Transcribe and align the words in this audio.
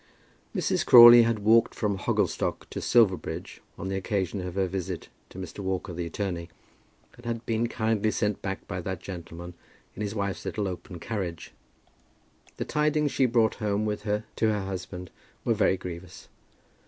Mrs. 0.55 0.83
Crawley 0.83 1.21
had 1.21 1.37
walked 1.37 1.75
from 1.75 1.95
Hogglestock 1.99 2.67
to 2.71 2.81
Silverbridge 2.81 3.61
on 3.77 3.87
the 3.87 3.95
occasion 3.95 4.41
of 4.41 4.55
her 4.55 4.65
visit 4.65 5.09
to 5.29 5.37
Mr. 5.37 5.59
Walker, 5.59 5.93
the 5.93 6.07
attorney, 6.07 6.49
and 7.15 7.23
had 7.27 7.45
been 7.45 7.67
kindly 7.67 8.09
sent 8.09 8.41
back 8.41 8.67
by 8.67 8.81
that 8.81 8.99
gentleman 8.99 9.53
in 9.95 10.01
his 10.01 10.15
wife's 10.15 10.43
little 10.43 10.67
open 10.67 10.97
carriage. 10.97 11.53
The 12.57 12.65
tidings 12.65 13.11
she 13.11 13.27
brought 13.27 13.53
home 13.61 13.85
with 13.85 14.01
her 14.01 14.23
to 14.37 14.49
her 14.51 14.65
husband 14.65 15.11
were 15.45 15.53
very 15.53 15.77
grievous. 15.77 16.29